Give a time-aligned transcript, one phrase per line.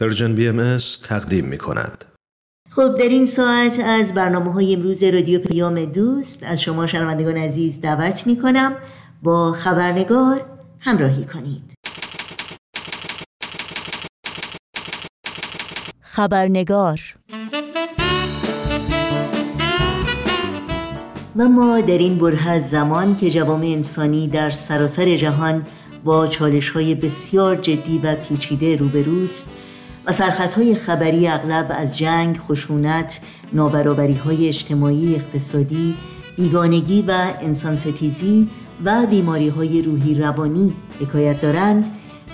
[0.00, 0.78] Persian BMS
[1.08, 2.04] تقدیم می کند.
[2.70, 7.80] خب در این ساعت از برنامه های امروز رادیو پیام دوست از شما شنوندگان عزیز
[7.80, 8.76] دعوت می کنم
[9.22, 10.40] با خبرنگار
[10.80, 11.74] همراهی کنید
[16.00, 17.00] خبرنگار
[21.36, 25.66] و ما در این برهه از زمان که جوامع انسانی در سراسر جهان
[26.04, 29.50] با چالش های بسیار جدی و پیچیده روبروست
[30.08, 30.12] و
[30.56, 33.20] های خبری اغلب از جنگ، خشونت،
[33.52, 35.94] نابرابری های اجتماعی، اقتصادی،
[36.36, 38.48] بیگانگی و انسان ستیزی
[38.84, 41.86] و بیماری های روحی روانی حکایت دارند.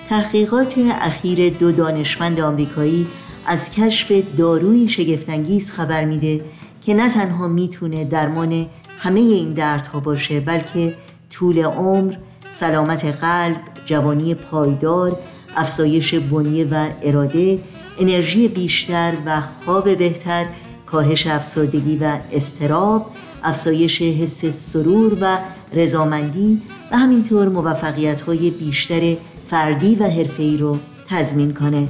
[0.08, 3.06] تحقیقات اخیر دو دانشمند آمریکایی
[3.46, 6.44] از کشف داروی شگفتانگیز خبر میده
[6.82, 8.66] که نه تنها می‌تونه درمان
[8.98, 10.94] همه این دردها باشه بلکه
[11.30, 12.14] طول عمر،
[12.50, 15.18] سلامت قلب، جوانی پایدار
[15.56, 17.58] افزایش بنیه و اراده
[17.98, 20.46] انرژی بیشتر و خواب بهتر
[20.86, 23.10] کاهش افسردگی و استراب
[23.42, 25.38] افزایش حس سرور و
[25.72, 29.16] رضامندی و همینطور موفقیت های بیشتر
[29.50, 31.88] فردی و حرفه‌ای رو تضمین کنه.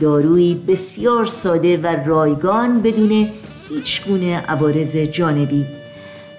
[0.00, 3.28] دارویی بسیار ساده و رایگان بدون
[3.68, 5.66] هیچ گونه عوارض جانبی.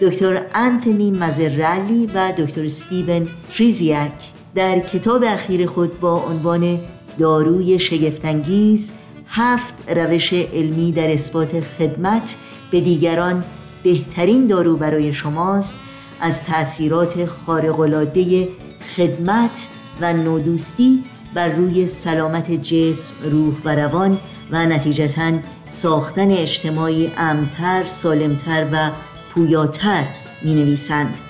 [0.02, 4.39] دکتر انتونی مزرالی و دکتر استیون تریزیاک.
[4.56, 6.80] در کتاب اخیر خود با عنوان
[7.18, 8.94] داروی شگفتانگیز
[9.28, 12.38] هفت روش علمی در اثبات خدمت
[12.72, 13.44] به دیگران
[13.84, 15.78] بهترین دارو برای شماست
[16.22, 18.48] از تأثیرات خارق‌العاده
[18.96, 19.70] خدمت
[20.02, 21.04] و نودوستی
[21.34, 24.20] بر روی سلامت جسم، روح و روان
[24.52, 25.32] و نتیجتا
[25.68, 28.92] ساختن اجتماعی امتر، سالمتر و
[29.34, 30.04] پویاتر
[30.42, 31.29] می نویسند.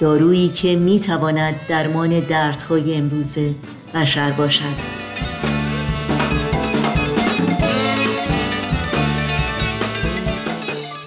[0.00, 3.38] دارویی که می تواند درمان دردهای امروز
[3.94, 5.04] بشر باشد.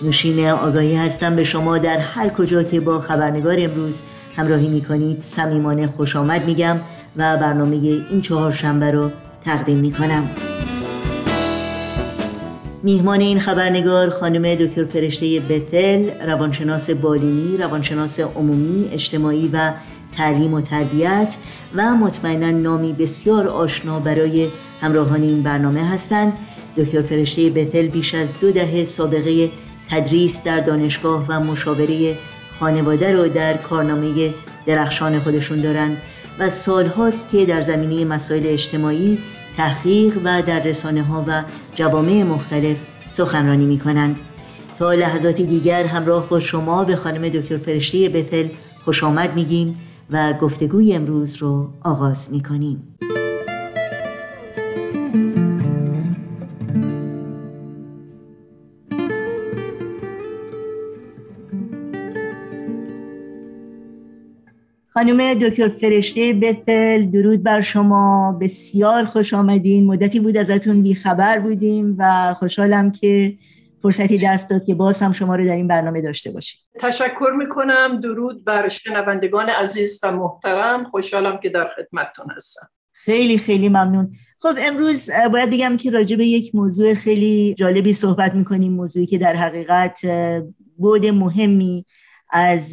[0.01, 4.03] نوشین آگاهی هستم به شما در هر کجا که با خبرنگار امروز
[4.35, 6.79] همراهی می کنید سمیمانه خوش آمد میگم
[7.17, 7.75] و برنامه
[8.09, 9.11] این چهار شنبه رو
[9.45, 10.29] تقدیم می کنم
[12.83, 19.71] میهمان این خبرنگار خانم دکتر فرشته بتل روانشناس بالینی روانشناس عمومی اجتماعی و
[20.17, 21.37] تعلیم و تربیت
[21.75, 24.47] و مطمئنا نامی بسیار آشنا برای
[24.81, 26.33] همراهان این برنامه هستند.
[26.77, 29.49] دکتر فرشته بتل بیش از دو دهه سابقه
[29.89, 32.17] تدریس در دانشگاه و مشاوره
[32.59, 34.33] خانواده رو در کارنامه
[34.65, 35.97] درخشان خودشون دارند
[36.39, 39.17] و سالهاست که در زمینه مسائل اجتماعی
[39.57, 41.43] تحقیق و در رسانه ها و
[41.75, 42.77] جوامع مختلف
[43.13, 44.21] سخنرانی می کنند
[44.79, 48.47] تا لحظاتی دیگر همراه با شما به خانم دکتر فرشته بتل
[48.85, 49.79] خوش آمد میگیم
[50.09, 52.97] و گفتگوی امروز رو آغاز می کنیم.
[64.97, 68.37] خانم دکتر فرشته بتل درود بر شما.
[68.41, 69.85] بسیار خوش آمدین.
[69.85, 73.33] مدتی بود ازتون بیخبر بودیم و خوشحالم که
[73.81, 76.59] فرصتی دست داد که باز هم شما رو در این برنامه داشته باشیم.
[76.79, 77.99] تشکر می‌کنم.
[78.03, 80.83] درود بر شنوندگان عزیز و محترم.
[80.83, 82.69] خوشحالم که در خدمتتون هستم.
[82.93, 84.11] خیلی خیلی ممنون.
[84.39, 88.73] خب امروز باید بگم که راجع به یک موضوع خیلی جالبی صحبت می‌کنیم.
[88.73, 89.99] موضوعی که در حقیقت
[90.77, 91.85] بود مهمی
[92.29, 92.69] از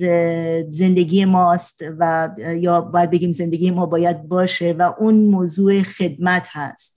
[0.71, 6.95] زندگی ماست و یا باید بگیم زندگی ما باید باشه و اون موضوع خدمت هست.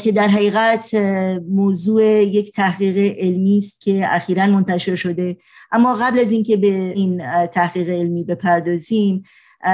[0.00, 0.94] که در حقیقت
[1.50, 5.36] موضوع یک تحقیق علمی است که اخیرا منتشر شده.
[5.72, 9.22] اما قبل از اینکه به این تحقیق علمی بپردازیم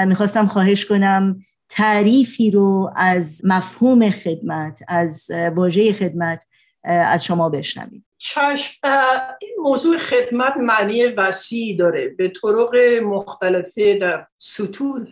[0.07, 6.45] می‌خواستم خواهش کنم تعریفی رو از مفهوم خدمت از واژه خدمت
[6.85, 8.07] از شما بشنویم.
[8.19, 8.81] چشم
[9.41, 12.09] این موضوع خدمت معنی وسیعی داره.
[12.09, 15.05] به طرق مختلفه در سطوح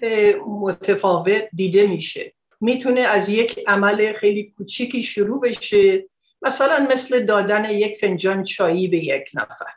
[0.46, 2.32] متفاوت دیده میشه.
[2.60, 6.04] می‌تونه از یک عمل خیلی کوچیکی شروع بشه.
[6.42, 9.72] مثلا مثل دادن یک فنجان چایی به یک نفر.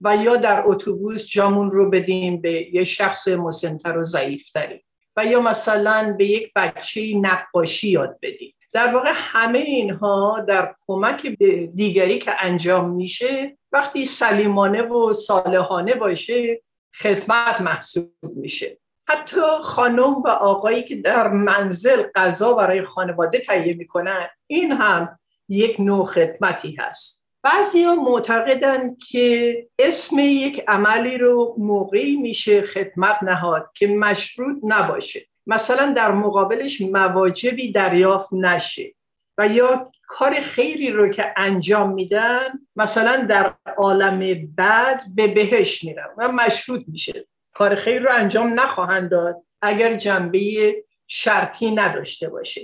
[0.00, 4.84] و یا در اتوبوس جامون رو بدیم به یک شخص مسنتر و ضعیفتری.
[5.16, 8.54] و یا مثلا به یک بچه نقاشی یاد بدیم.
[8.74, 15.94] در واقع همه اینها در کمک به دیگری که انجام میشه وقتی سلیمانه و صالحانه
[15.94, 16.62] باشه
[17.02, 18.78] خدمت محسوب میشه.
[19.08, 25.18] حتی خانم و آقایی که در منزل غذا برای خانواده تهیه می‌کنن این هم
[25.48, 27.24] یک نوع خدمتی هست.
[27.42, 35.20] بعضی ها معتقدن که اسم یک عملی رو موقعی میشه خدمت نهاد که مشروط نباشه.
[35.46, 38.94] مثلا در مقابلش مواجبی دریافت نشه
[39.38, 42.46] و یا کار خیری رو که انجام میدن
[42.76, 47.26] مثلا در عالم بعد به بهش میرن و مشروط میشه.
[47.52, 50.74] کار خیر رو انجام نخواهند داد اگر جنبه
[51.06, 52.60] شرطی نداشته باشه.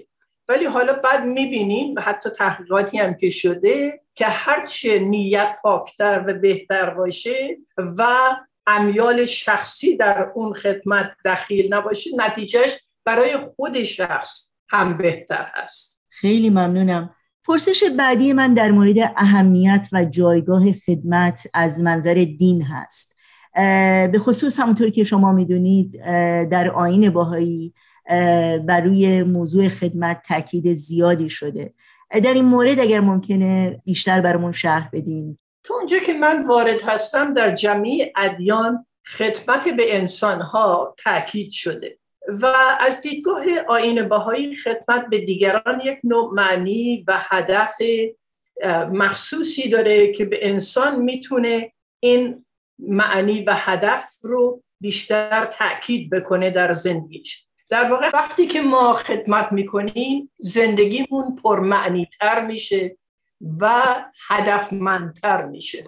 [0.49, 6.91] ولی حالا بعد می‌بینیم حتی تحقیقاتی هم که شده که هرچه نیت پاکتر و بهتر
[6.91, 8.07] باشه و
[8.67, 16.51] امیال شخصی در اون خدمت دخیل نباشه نتیجهش برای خود شخص هم بهتر هست خیلی
[16.51, 17.15] ممنونم.
[17.45, 23.17] پرسش بعدی من در مورد اهمیت و جایگاه خدمت از منظر دین هست.
[24.13, 26.03] به خصوص همونطور که شما می‌دونید
[26.51, 27.75] در آین باهایی
[28.67, 31.75] بر روی موضوع خدمت تاکید زیادی شده.
[32.11, 35.39] در این مورد اگر ممکنه بیشتر برامون شرح بدین.
[35.65, 41.99] تو اونجا که من وارد هستم در جمعی ادیان خدمت به انسانها تاکید شده
[42.29, 42.47] و
[42.81, 47.77] از دیدگاه آین باهایی خدمت به دیگران یک نوع معنی و هدف
[48.93, 52.45] مخصوصی داره که به انسان می‌تونه این
[52.79, 57.47] معنی و هدف رو بیشتر تاکید بکنه در زندگیش.
[57.69, 62.97] در واقع وقتی که ما خدمت می‌کنیم زندگیمون پرمعنی تر میشه.
[63.61, 63.95] و
[64.29, 65.85] هدفمندتر میشه.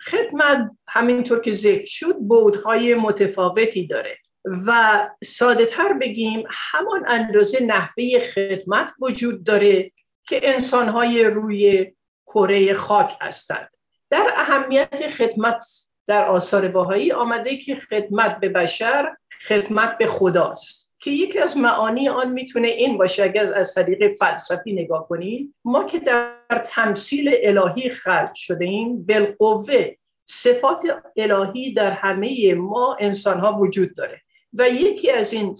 [0.00, 8.30] خدمت همینطور که ذکر شد بودهای متفاوتی داره و ساده تر بگیم همان اندازه نحوه
[8.34, 9.90] خدمت وجود داره
[10.28, 11.92] که انسانهای روی
[12.26, 13.68] کره خاک هستند.
[14.10, 15.64] در اهمیت خدمت
[16.06, 19.16] در آثار باهایی آمده که خدمت به بشر
[19.48, 20.81] خدمت به خداست.
[21.02, 25.84] که یکی از معانی آن می‌تونه این باشه اگر از طریق فلسفی نگاه کنید ما
[25.84, 29.90] که در تمثیل الهی خلق شده ایم بالقوه
[30.24, 30.80] صفات
[31.16, 34.20] الهی در همه ما انسان ها وجود داره
[34.52, 35.54] و یکی از این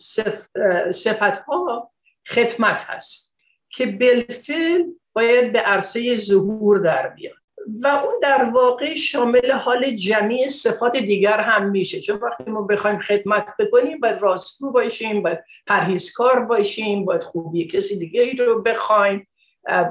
[0.93, 1.93] صفت ها
[2.29, 3.37] خدمت هست
[3.71, 7.42] که بالفعل باید به عرصه ظهور در بیاد.
[7.83, 12.01] و اون در واقع شامل حال جمعی صفات دیگر هم میشه.
[12.01, 17.99] چون وقتی ما بخوایم خدمت بکنیم باید راستگو باشیم باید پرهیزکار باشیم باید خوبی کسی
[17.99, 19.29] دیگه ای رو بخوایم.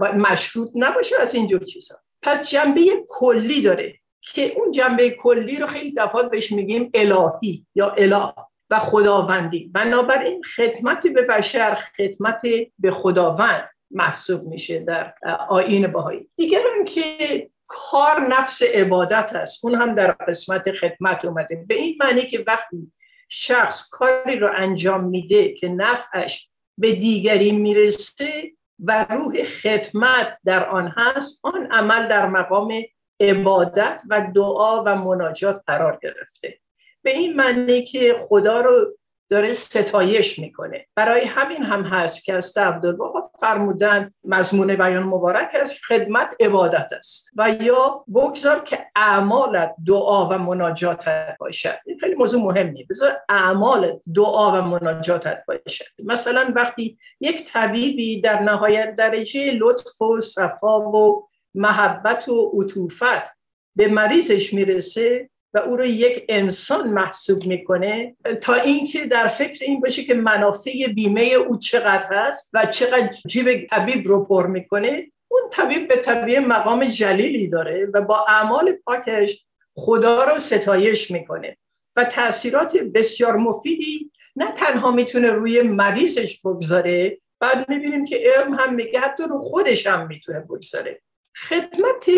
[0.01, 5.67] باید مشروط نباشه از اینجور چیزها پس جنبه کلی داره که اون جنبه کلی رو
[5.67, 8.33] خیلی دفعات بهش میگیم الهی یا اله
[8.69, 9.71] و خداوندی.
[9.73, 12.41] بنابراین خدمت به بشر خدمت
[12.79, 15.13] به خداوند محسوب میشه در
[15.49, 21.65] آین باهایی دیگر که کار نفس عبادت هست اون هم در قسمت خدمت اومده.
[21.67, 22.91] به این معنی که وقتی
[23.29, 30.93] شخص کاری رو انجام میده که نفعش به دیگری می‌رسه و روح خدمت در آن
[30.97, 32.73] هست آن عمل در مقام
[33.19, 36.59] عبادت و دعا و مناجات قرار گرفته.
[37.03, 38.97] به این معنی که خدا رو
[39.31, 40.85] داره ستایش می‌کنه.
[40.95, 47.29] برای همین هم هست که از عبدالبها فرمودن مضمون بیان مبارک از خدمت عبادت است.
[47.35, 51.77] و یا بگذار که اعمالت دعا و مناجاتت باشد.
[51.85, 55.85] این خیلی موضوع مهمی بذار اعمال دعا و مناجاتت باشد.
[56.05, 63.37] مثلا وقتی یک طبیبی در نهایت درجه لطف و صفا و محبت و عطوفت
[63.75, 68.15] به مریضش می‌رسه و او رو یک انسان محسوب می‌کنه.
[68.41, 73.67] تا اینکه در فکر این باشه که منافع بیمه او چقدر هست و چقدر جیب
[73.67, 79.45] طبیب رو پر می‌کنه اون طبیب به طبیع مقام جلیلی داره و با اعمال پاکش
[79.75, 81.57] خدا رو ستایش می‌کنه
[81.95, 88.73] و تاثیرات بسیار مفیدی نه تنها می‌تونه روی مریضش بگذاره بعد می‌بینیم که علم هم
[88.73, 91.01] میگه حتی رو خودش هم می‌تونه بگذاره.
[91.35, 92.09] خدمت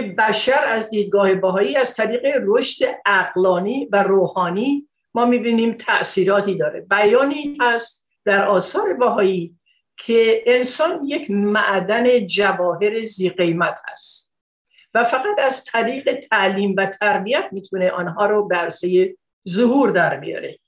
[0.00, 6.80] به بشر از دیدگاه باهایی از طریق رشد اقلانی و روحانی ما می‌بینیم تأثیراتی داره.
[6.80, 9.54] بیانی هست در آثار باهایی
[9.96, 14.32] که انسان یک معدن جواهر زی قیمت هست
[14.94, 19.16] و فقط از طریق تعلیم و تربیت می‌تونه آنها رو برسه
[19.48, 20.58] ظهور در بیاره.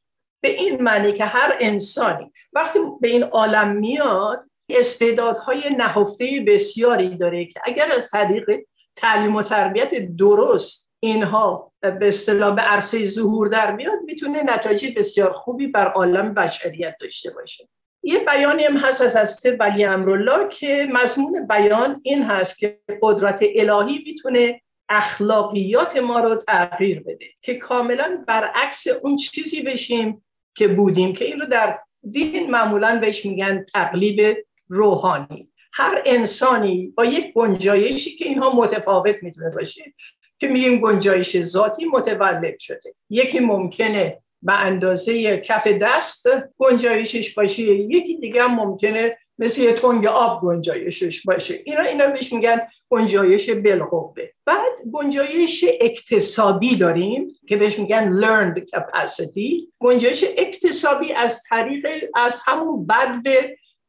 [0.41, 7.45] به این معنی که هر انسانی وقتی به این عالم میاد استعدادهای نهفته بسیاری داره
[7.45, 8.51] که اگر از طریق
[8.97, 15.33] تعلیم و تربیت درست اینها به اصطلاح به عرصه ظهور در میاد می‌تونه نتایج بسیار
[15.33, 17.69] خوبی بر عالم بشریت داشته باشه.
[18.03, 23.41] یه بیانی هم هست از هسته ولی امرالله که مضمون بیان این هست که قدرت
[23.55, 31.13] الهی می‌تونه اخلاقیات ما رو تغییر بده که کاملا برعکس اون چیزی بشیم که بودیم
[31.13, 31.79] که این رو در
[32.11, 34.37] دین معمولا بهش میگن تقلیب
[34.69, 35.50] روحانی.
[35.81, 39.95] هر انسانی با یک گنجایشی که اینها متفاوت می‌تونه باشه
[40.39, 42.95] که میگیم گنجایش ذاتی متولد شده.
[43.11, 46.27] یکی ممکنه به اندازه کف دست
[46.59, 51.55] گنجایشش باشه یکی دیگه هم ممکنه مثل یه تنگ آب گنجایشش باشه.
[51.65, 52.61] اینا اینا بهش میگن
[52.91, 54.29] گنجایش بالقوه.
[54.45, 59.69] بعد گنجایش اکتسابی داریم که بهش میگن learned capacity.
[59.79, 63.31] گنجایش اکتسابی از طریق از همون بدو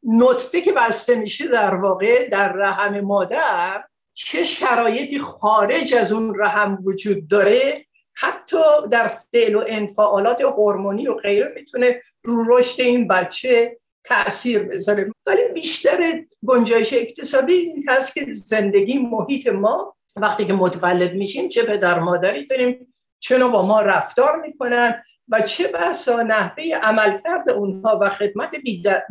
[0.03, 6.77] نطفه که بسته میشه در واقع در رحم مادر چه شرایطی خارج از اون رحم
[6.83, 8.57] وجود داره حتی
[8.91, 15.11] در فعل و انفعالات هورمونی و غیره می‌تونه رو رشد این بچه تاثیر بذاره.
[15.25, 21.63] ولی بیشتر گنجایش اکتسابی این هست که زندگی محیط ما وقتی که متولد میشیم چه
[21.63, 25.03] پدر مادری داریم چه با ما رفتار می‌کنن.
[25.31, 28.51] و چه بسا نحوه عملکرد اونها و خدمت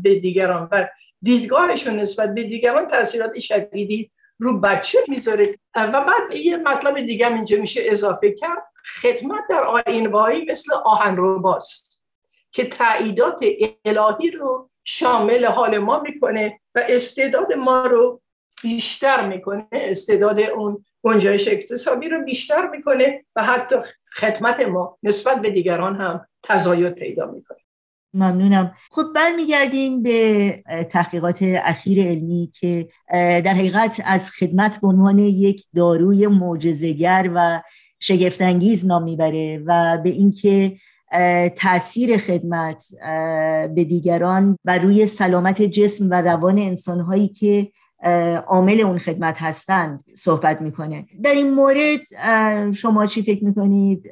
[0.02, 0.88] به دیگران و
[1.22, 5.58] دیدگاهشون نسبت به دیگران تاثیرات شدیدی رو بچه می‌ذاره.
[5.74, 8.62] و بعد یه مطلب دیگه اینجا میشه اضافه کرد.
[9.02, 12.04] خدمت در آین وایی مثل آهن رو باست
[12.52, 13.44] که تعییدات
[13.84, 18.20] الهی رو شامل حال ما می‌کنه و استعداد ما رو
[18.62, 23.76] بیشتر می‌کنه استعداد اون گنجایش اقتصادی رو بیشتر می‌کنه و حتی
[24.14, 27.58] خدمت ما نسبت به دیگران هم تزاید پیدا می‌کنه.
[28.14, 28.74] ممنونم.
[28.90, 36.26] خب برمیگردیم به تحقیقات اخیر علمی که در حقیقت از خدمت به عنوان یک داروی
[36.26, 37.62] معجزه‌گر و
[38.00, 40.76] شگفتانگیز نام می‌بره و به اینکه
[41.56, 42.84] تاثیر خدمت
[43.74, 47.70] به دیگران و روی سلامت جسم و روان انسانهایی که
[48.46, 51.06] عامل اون خدمت هستند صحبت می‌کنه.
[51.24, 52.00] در این مورد
[52.74, 54.10] شما چی فکر می‌کنید؟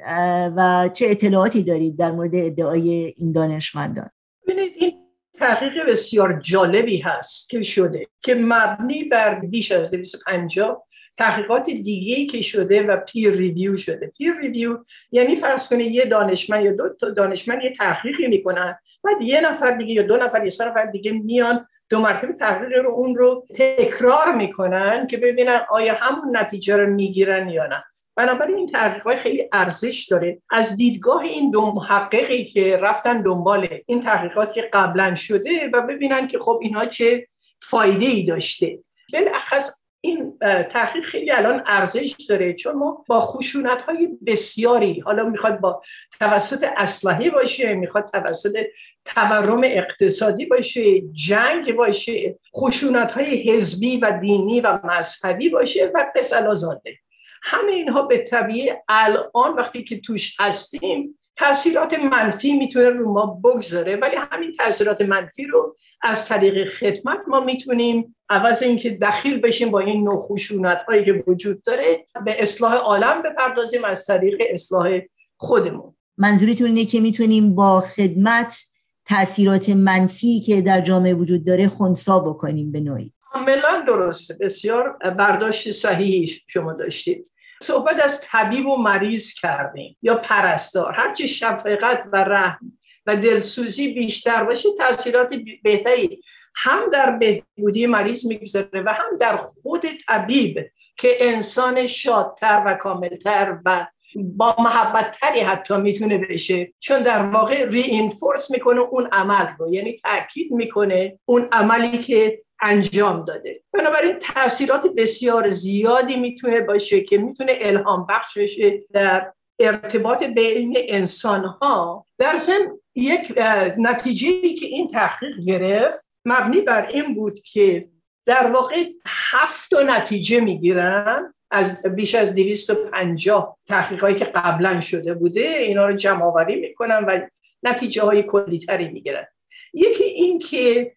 [0.57, 4.09] و چه اطلاعاتی دارید در مورد ادعای این دانشمندان؟
[4.47, 4.93] ببینید این
[5.39, 10.85] تحقیق بسیار جالبی هست که شده که مبنی بر بیش از 250
[11.17, 14.11] تحقیقات دیگه که شده و peer review شده.
[14.17, 14.77] peer review
[15.11, 19.71] یعنی فرض کنید یه دانشمند یا دو تا دانشمند یه تحقیقی می‌کنن بعد یه نفر
[19.71, 23.45] دیگه یا دو نفر یا سه نفر دیگه میان دو مرتبه تحقیق رو اون رو
[23.55, 27.83] تکرار می‌کنن که ببینن آیا همون نتیجه رو می‌گیرن یا نه.
[28.15, 30.41] بنابراین این تحقیق خیلی ارزش داره.
[30.51, 36.27] از دیدگاه این دو محققی که رفتن دنبال این تحقیقات که قبلا شده و ببینن
[36.27, 37.27] که خب اینها چه
[37.61, 38.79] فایده ای داشته.
[39.13, 40.37] بالاخص این
[40.69, 45.81] تحقیق خیلی الان ارزش داره چون ما با خشونت های بسیاری حالا می‌خواد با
[46.19, 48.65] توسط اسلحه باشه می‌خواد توسط
[49.05, 56.53] تورم اقتصادی باشه جنگ باشه خشونت های حزبی و دینی و مذهبی باشه و قسل
[56.53, 56.97] زاده.
[57.43, 63.95] همه اینها به طبیعه الان وقتی که توش هستیم تاثیرات منفی می‌تونه رو ما بگذاره
[63.95, 69.79] ولی همین تاثیرات منفی رو از طریق خدمت ما می‌تونیم عوض اینکه دخیل بشیم با
[69.79, 74.99] این نوع خشونت هایی که وجود داره به اصلاح عالم بپردازیم از طریق اصلاح
[75.37, 75.95] خودمون.
[76.17, 78.65] منظورتون اینه که می‌تونیم با خدمت
[79.05, 84.37] تاثیرات منفی که در جامعه وجود داره خونسا بکنیم به نوعی؟ کاملا درسته.
[84.41, 87.31] بسیار برداشت صحیحی شما داشتید.
[87.63, 90.93] صحبت از طبیب و مریض کردیم یا پرستار.
[90.93, 95.29] هرچی شفقت و رحم و دلسوزی بیشتر باشه تاثیرات
[95.63, 96.21] بهتری.
[96.55, 103.57] هم در بهبودی مریض می‌گذاره و هم در خود طبیب که انسان شادتر و کاملتر
[103.65, 106.73] و با محبت تری حتی می‌تونه بشه.
[106.79, 109.73] چون در واقع ری اینفورس می‌کنه اون عمل رو.
[109.73, 113.61] یعنی تاکید می‌کنه اون عملی که انجام داده.
[113.73, 121.45] بنابراین تاثیرات بسیار زیادی می‌تونه باشه که می‌تونه الهام بخش بشه در ارتباط بین انسان
[121.45, 123.33] ها در ضمن یک
[123.77, 127.89] نتیجه که این تحقیق گرفت مبنی بر این بود که
[128.25, 135.41] در واقع هفت نتیجه می‌گیرن از بیش از 250 تحقیقاتی که قبلا شده بوده.
[135.41, 137.19] اینا رو جمع آوری می‌کنن و
[137.63, 139.25] نتیجه های کلی تری می‌گیرن.
[139.73, 140.91] یکی این که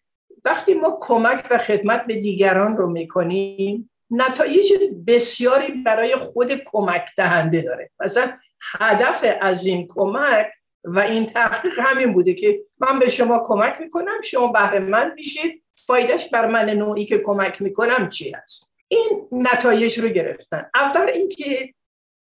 [0.44, 4.72] وقتی ما کمک و خدمت به دیگران رو می‌کنیم نتایج
[5.06, 7.90] بسیاری برای خود کمک دهنده داره.
[8.00, 8.32] مثلا
[8.78, 10.46] هدف از این کمک
[10.84, 15.62] و این تحقیق همین بوده که من به شما کمک می‌کنم شما بهره من میشید.
[15.86, 20.70] فایدهش بر من نوعی که کمک می‌کنم چی هست این نتایج رو گرفتن.
[20.74, 21.74] اول اینکه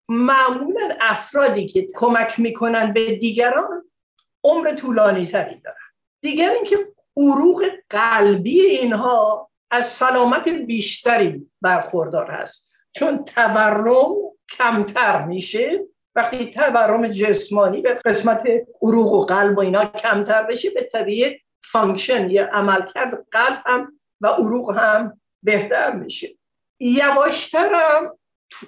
[0.09, 3.85] معمولا افرادی که کمک می‌کنن به دیگران
[4.45, 5.77] عمر طولانی تری دارن.
[6.21, 6.77] دیگر اینکه
[7.19, 12.71] عروق قلبی اینها از سلامت بیشتری برخوردار هست.
[12.93, 14.15] چون تورم
[14.59, 15.85] کمتر میشه
[16.15, 18.43] وقتی تورم جسمانی به قسمت
[18.83, 24.77] عروق و قلب و اینا کمتر بشه بالطبع function یا عملکرد قلب هم و عروق
[24.77, 26.29] هم بهتر میشه.
[26.81, 28.19] یواشتر هم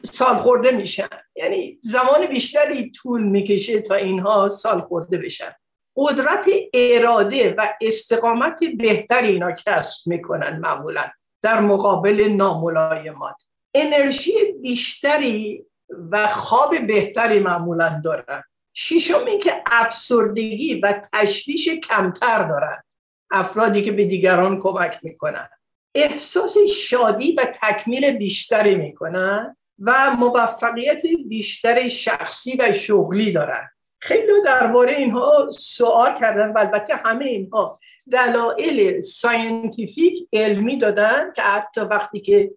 [0.04, 1.08] سال خورده میشن.
[1.36, 5.54] یعنی زمان بیشتری طول می‌کشه تا اینها سال خورده بشن.
[5.96, 11.10] قدرت اراده و استقامت بهتری اینا کسب می‌کنن معمولا
[11.42, 13.36] در مقابل ناملایمات.
[13.74, 14.32] انرژی
[14.62, 15.64] بیشتری
[16.10, 18.42] و خواب بهتری معمولا دارن.
[18.74, 22.82] شیشم این که افسردگی و تشویش کمتر دارن.
[23.30, 25.48] افرادی که به دیگران کمک می‌کنن.
[25.94, 33.70] احساس شادی و تکمیل بیشتری می‌کنن و موفقیت بیشتر شخصی و شغلی دارن.
[34.00, 37.78] خیلی درباره اینها سوال کردن و البته همه اینها
[38.12, 42.50] دلایل scientific علمی دادن که حتی وقتی که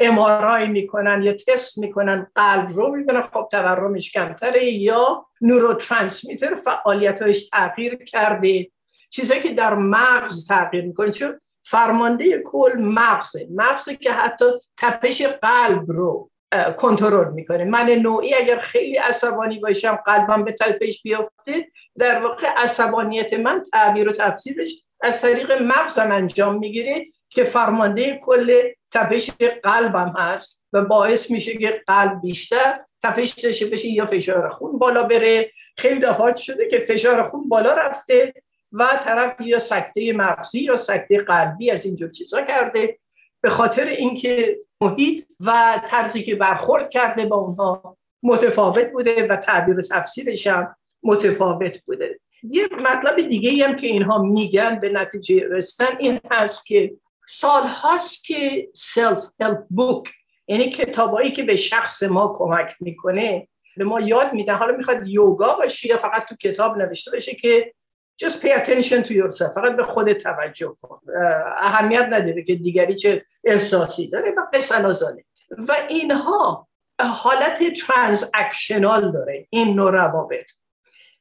[0.00, 3.20] MRI می‌کنن یا تست می‌کنن قلب رو می‌بینن.
[3.20, 8.70] خب تورمش کمتره یا neurotransmitter فعالیتش تغییر کرده.
[9.10, 11.10] چیزایی که در مغز تغییر می‌کنه.
[11.10, 13.46] چون فرمانده کل مغزه.
[13.54, 14.44] مغزه که حتی
[14.78, 16.30] تپش قلب رو
[16.76, 17.64] کنترل می‌کنه.
[17.64, 21.68] من نوعی اگر خیلی عصبانی باشم قلبم به تپش بیافته
[21.98, 28.62] در واقع عصبانیت من تعبیر و تفسیرش از طریق مغزم انجام می‌گیره که فرمانده کل
[28.92, 29.30] تپش
[29.62, 35.02] قلبم هست و باعث میشه که قلب بیشتر تپش داشته بشه یا فشار خون بالا
[35.02, 35.50] بره.
[35.76, 38.34] خیلی دفعات شده که فشار خون بالا رفته
[38.72, 42.98] و طرف یا سکته مغزی یا سکته قلبی از اینجور چیزا کرده.
[43.42, 49.78] به خاطر اینکه محیط و طرزی که برخورد کرده با اونها متفاوت بوده و تعبیر
[49.78, 52.20] و تفسیرش هم متفاوت بوده.
[52.42, 56.94] یه مطلب دیگه هم که اینها میگن به نتیجه رسن این هست که
[57.28, 60.08] سال هاست که سلف هلپ بوک
[60.48, 64.52] یعنی کتابایی که به شخص ما کمک می‌کنه به ما یاد میده.
[64.52, 67.74] حالا می‌خواد یوگا باشه یا فقط تو کتاب نوشته باشه که
[68.18, 69.54] just pay attention to yourself.
[69.54, 71.00] فقط به خود توجه کن.
[71.56, 74.30] اهمیت نداره که دیگری چه احساسی داره.
[74.30, 74.86] و قصه
[75.58, 76.68] و اینها
[77.00, 79.46] حالت ترانزاکشنال داره.
[79.50, 80.50] این نوع روابط.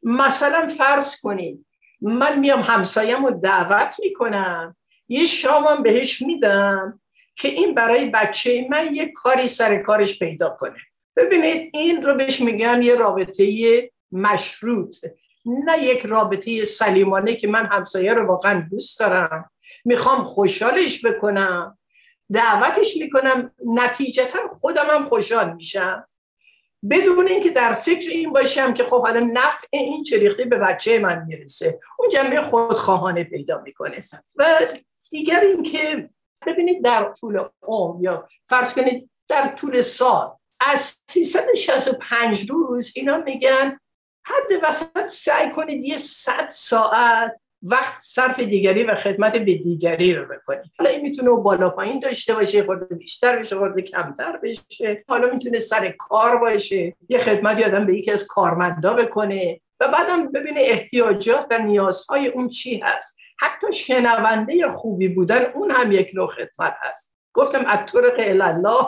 [0.04, 1.66] مثلا فرض کنید
[2.02, 4.76] من میام همسایم رو دعوت می‌کنم.
[5.08, 7.02] یه شامم بهش میدم
[7.36, 10.76] که این برای بچه من یه کاری سر کارش پیدا کنه.
[11.16, 14.96] ببینید این رو بهش میگن یه رابطه مشروط.
[15.46, 19.52] نه یک رابطه سلیمانه که من همسایه رو واقعا دوست دارم.
[19.86, 21.78] می‌خوام خوشحالش بکنم.
[22.32, 23.52] دعوتش می‌کنم.
[23.66, 26.08] نتیجتا خودم هم خوشحال میشم.
[26.90, 31.26] بدون اینکه در فکر این باشم که خب حالا نفع این چریخی به بچه من
[31.28, 31.80] می‌رسه.
[32.00, 34.04] اون جنبه خودخواهانه پیدا می‌کنه.
[34.36, 34.60] و
[35.10, 36.10] دیگر اینکه
[36.48, 43.80] ببینید در طول عمر یا فرض کنید در طول سال از 365 روز اینا میگن
[44.24, 50.26] حد وسط سعی کنید یه صد ساعت وقت صرف دیگری و خدمت به دیگری رو
[50.26, 50.72] بکنید.
[50.80, 55.04] حالا این می‌تونه بالا پایین داشته باشه خورده بیشتر بشه خورده کمتر بشه.
[55.08, 56.96] حالا می‌تونه سر کار باشه.
[57.10, 62.50] یه خدمت آدم به یکی از کارمندا بکنه و بعدم ببینه احتیاجات و نیازهای اون
[62.50, 63.18] چی هست.
[63.40, 67.14] حتی شنونده خوبی بودن اون هم یک نوع خدمت هست.
[67.34, 68.86] گفتم از طرق الله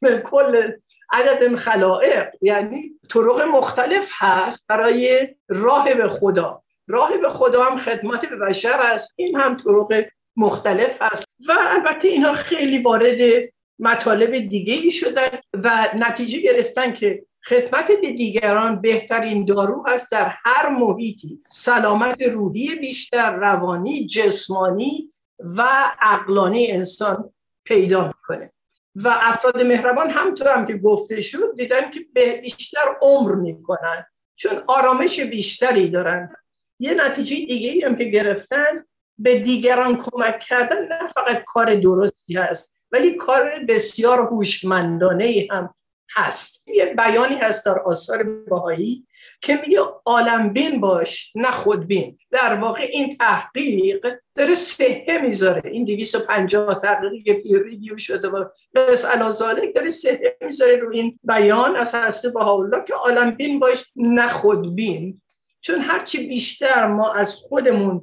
[0.00, 0.72] به کل
[1.14, 6.62] عدد خلائق یعنی طرق مختلف هست برای راه به خدا.
[6.88, 9.14] راه به خدا هم خدمت به بشر است.
[9.16, 10.04] این هم طرق
[10.36, 13.48] مختلف هست و البته اینها خیلی وارد
[13.78, 20.34] مطالب دیگه ای شدن و نتیجه گرفتن که خدمت به دیگران بهترین دارو هست در
[20.44, 21.38] هر محیطی.
[21.48, 25.62] سلامت روحی بیشتر روانی جسمانی و
[26.00, 27.30] عقلانی انسان
[27.64, 28.53] پیدا می‌کنه.
[28.94, 32.00] و افراد مهربان همطور هم که گفته شد دیدن که
[32.40, 36.36] بیشتر عمر می‌کنن چون آرامش بیشتری دارن.
[36.78, 38.84] یه نتیجه دیگه هم که گرفتن
[39.18, 45.74] به دیگران کمک کردن نه فقط کار درستی هست ولی کار بسیار هوشمندانه هم
[46.16, 46.68] هست.
[46.68, 49.06] یه بیانی هست در آثار بهایی
[49.40, 55.70] که میگه عالم بین باش نه خودبین در واقع این تحقیق داره سهه می‌ذاره.
[55.70, 61.18] این 250 تحقیقی که پیر ریویو شده و بس علازالک داره سهه می‌ذاره رو این
[61.22, 65.20] بیان از هسته الله که عالم بین باش نه خودبین
[65.60, 68.02] چون هرچی بیشتر ما از خودمون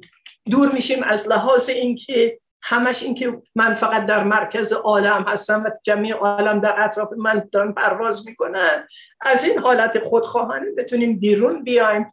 [0.50, 6.10] دور میشیم از لحاظ اینکه همش اینکه من فقط در مرکز عالم هستم و جمعی
[6.10, 8.86] عالم در اطراف من دارن پرواز می‌کنن.
[9.20, 12.12] از این حالت خودخواهانه بتونیم بیرون بیایم.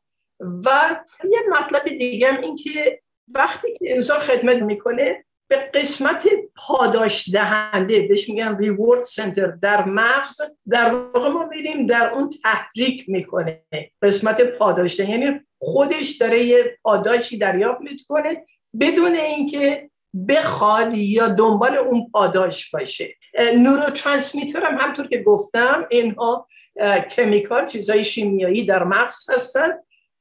[0.66, 3.02] و یه مطلب دیگه هم این که
[3.34, 10.42] وقتی که انسان خدمت می‌کنه به قسمت پاداش دهنده بهش میگن ریورد سنتر در مغز
[10.70, 13.62] در واقع ما میریم در اون تحریک می‌کنه.
[14.02, 18.46] قسمت پاداش یعنی خودش داره یه پاداشی دریافت می‌کنه
[18.80, 19.89] بدون اینکه
[20.30, 23.16] بخواد یا دنبال اون پاداش باشه.
[23.56, 26.48] نورو ترانسمیتر هم همطور که گفتم اینها
[27.12, 29.70] کمیکال چیزای شیمیایی در مغز هستن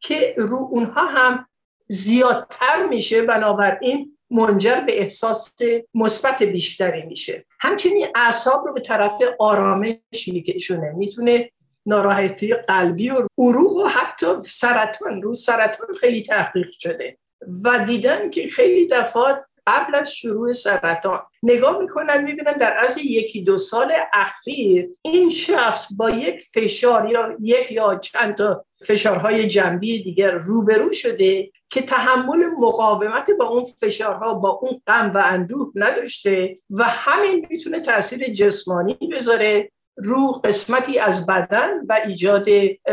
[0.01, 1.47] که رو اونها هم
[1.89, 5.55] زیادتر میشه بنابراین منجر به احساس
[5.95, 7.45] مثبت بیشتری میشه.
[7.61, 11.51] همچنین اعصاب رو به طرف آرامش میکشونه می‌تونه
[11.87, 17.19] ناراحتی قلبی و عروق و حتی سرطان رو سرطان خیلی تحقیق شده.
[17.65, 21.21] و دیدن که خیلی دفعات قبل از شروع سرطان.
[21.43, 27.37] نگاه می‌کنن می‌بینن در از یکی دو سال اخیر این شخص با یک فشار یا
[27.41, 34.35] یک یا چند تا فشارهای جنبی دیگر روبرو شده که تحمل مقاومت با اون فشارها
[34.35, 39.71] با اون غم و اندوه نداشته و همین می‌تونه تاثیر جسمانی بذاره
[40.05, 42.47] رو قسمتی از بدن و ایجاد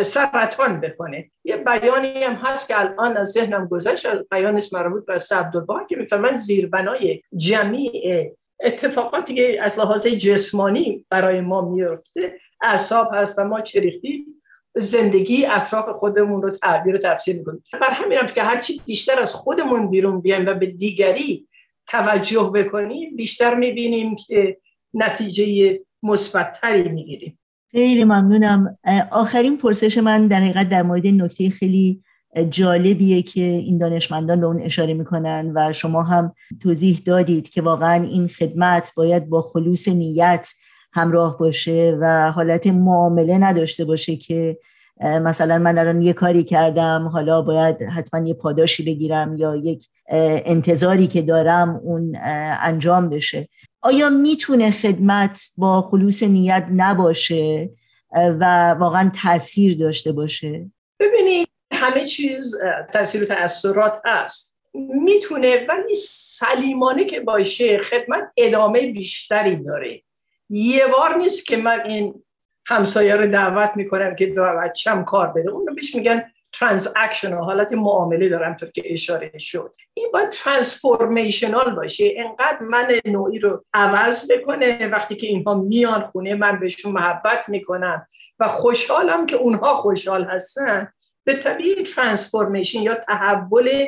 [0.04, 1.32] سرطان بکنه.
[1.44, 6.36] یه بیانی هم هست که الان از ذهنم گذشت بیان مربوط به عبدالبا که میفرمند
[6.36, 7.92] زیربنای جمعی
[8.64, 14.26] اتفاقاتی که از لحاظ جسمانی برای ما میفته اعصاب هست و ما چریختی
[14.76, 17.64] زندگی اطراف خودمون رو تعبیر و تفسیر می‌کنیم.
[17.82, 21.48] بر همین هم که هرچی بیشتر از خودمون بیرون بیایم و به دیگری
[21.88, 24.58] توجه بکنیم بیشتر می‌بینیم که
[24.94, 27.40] نتیجه مثبتتری می‌گیریم.
[27.72, 28.78] خیلی ممنونم.
[29.12, 32.04] آخرین پرسش من در حقیقت در مورد نکته خیلی
[32.50, 38.04] جالبیه که این دانشمندان به اون اشاره می‌کنن و شما هم توضیح دادید که واقعا
[38.04, 40.50] این خدمت باید با خلوص نیت
[40.94, 44.58] همراه باشه و حالت معامله نداشته باشه که
[45.02, 49.88] مثلا من الان یه کاری کردم حالا باید حتما یه پاداشی بگیرم یا یک
[50.46, 52.16] انتظاری که دارم اون
[52.62, 53.48] انجام بشه.
[53.86, 57.70] آیا می‌تونه خدمت با خلوص نیت نباشه
[58.40, 62.56] و واقعا تاثیر داشته باشه؟ ببینید همه چیز
[62.94, 64.58] تاثیر و تاثیرات هست.
[65.04, 70.02] می‌تونه ولی سلیمانه که باشه خدمت ادامه بیشتری داره.
[70.50, 72.24] یه بار نیست که من این
[72.68, 75.50] همسایه رو دعوت می‌کنم که به بچم کار بده.
[75.50, 79.76] اون رو بیش میگن ترانزکشن حالت معامله دارم طور که اشاره شد.
[79.94, 82.14] این باید ترانسفورمیشنال باشه.
[82.18, 88.08] انقدر من نوعی رو عوض بکنه وقتی که اینها میان خونه من بهشون محبت می‌کنم
[88.40, 90.92] و خوشحالم که اونها خوشحال هستن.
[91.24, 93.86] به طبیعی ترانسفورمیشن یا تحول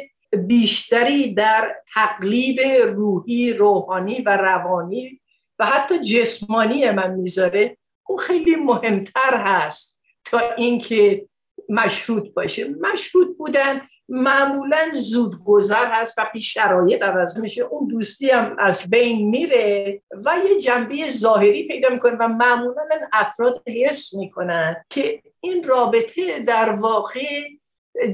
[0.47, 2.59] بیشتری در تقلیب
[2.95, 5.21] روحی روحانی و روانی
[5.59, 7.77] و حتی جسمانی من می‌ذاره.
[8.07, 11.25] اون خیلی مهمتر هست تا اینکه
[11.69, 12.75] مشروط باشه.
[12.81, 17.61] مشروط بودن معمولا زود گذر هست وقتی شرایط عوض میشه.
[17.61, 23.63] اون دوستی هم از بین میره و یه جنبه ظاهری پیدا می‌کنه و معمولا افراد
[23.67, 27.47] حس می‌کنن که این رابطه در واقع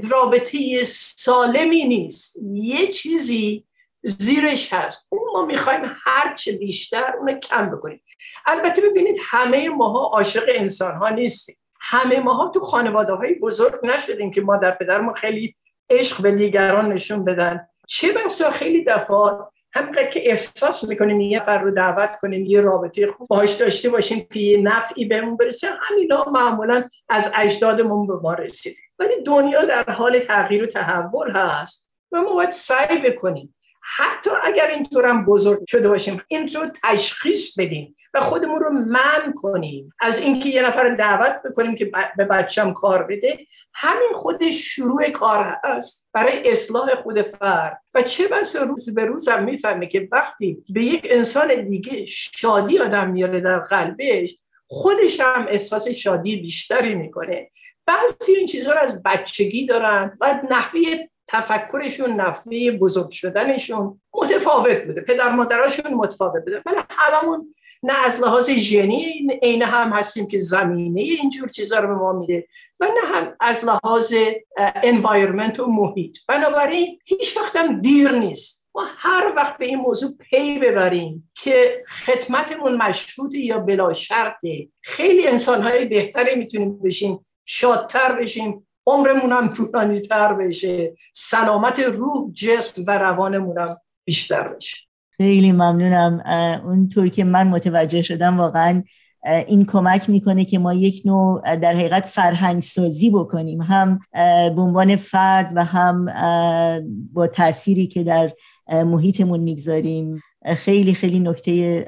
[0.10, 2.36] رابطه سالمی نیست.
[2.54, 3.66] یه چیزی
[4.04, 5.08] زیرش هست.
[5.10, 8.04] اون ما می‌خوایم هر چه بیشتر اون کم بکنیم.
[8.46, 11.58] البته ببینید همه ماها عاشق انسان ها نیستیم.
[11.86, 15.56] همه ماها تو خانواده های بزرگ نشدیم که مادر پدرمون خیلی
[15.90, 17.68] عشق به دیگران نشون بدن.
[17.88, 23.08] چه بسا خیلی دفعات همینقدر که احساس می‌کنیم یه فر رو دعوت کنیم یه رابطه
[23.08, 28.34] خوب باش داشته باشیم که یه نفعی بهمون برسه همینا معمولا از اجدادمون به ما
[28.34, 28.76] رسیده.
[29.00, 33.56] ولی دنیا در حال تغییر و تحول هست و ما باید سعی بکنیم
[33.98, 39.94] حتی اگر اینطورم بزرگ شده باشیم این رو تشخیص بدیم و خودمون رو من کنیم.
[40.00, 43.40] از اینکه یه نفر دعوت بکنیم که به بچم کار بده
[43.74, 47.82] همین خودش شروع کار هست برای اصلاح خود فرد.
[47.94, 52.80] و چه بس روز به روز هم می‌فهمه که وقتی به یک انسان دیگه شادی
[52.80, 57.52] آدم میاره در قلبش خودش هم احساس شادی بیشتری می‌کنه.
[57.86, 60.80] بعضی این چیزها رو از بچگی دارن و نحوه
[61.34, 65.02] تفکرشون نحوه بزرگ شدنشون متفاوت بوده.
[65.02, 66.62] پدر مادراشون متفاوت بوده.
[66.66, 71.94] ولی هممون نه از لحاظ ژنی عین هم هستیم که زمینه اینجور چیزا رو به
[71.94, 72.48] ما میده
[72.80, 74.14] و نه هم از لحاظ
[74.58, 76.18] انوایرمنت و محیط.
[76.28, 78.66] بنابراین هیچ وقت هم دیر نیست.
[78.76, 85.28] ما هر وقت به این موضوع پی ببریم که خدمتمون مشروط یا بلا شرطه خیلی
[85.28, 90.94] انسانهای بهتری می‌تونیم بشیم شادتر بشیم عمرمون هم طولانی تر بشه.
[91.14, 94.78] سلامت روح جسم و روانمون هم بیشتر بشه.
[95.18, 96.24] خیلی ممنونم.
[96.64, 98.84] اونطور که من متوجه شدم واقعا
[99.48, 103.62] این کمک می‌کنه که ما یک نوع در حقیقت فرهنگ سازی بکنیم.
[103.62, 104.00] هم
[104.56, 106.06] به عنوان فرد و هم
[107.14, 108.32] با تأثیری که در
[108.70, 110.22] محیطمون می‌گذاریم.
[110.46, 111.86] خیلی خیلی نکته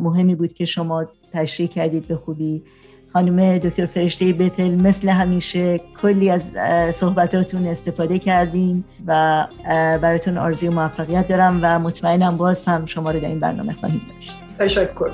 [0.00, 2.62] مهمی بود که شما تشریح کردید به خوبی.
[3.16, 6.42] خانم دکتر فرشته بتل مثل همیشه کلی از
[6.94, 9.46] صحبتاتون استفاده کردیم و
[10.02, 14.40] براتون آرزوی موفقیت دارم و مطمئنم باز هم شما رو در این برنامه خواهیم داشت.
[14.58, 15.10] تشکر.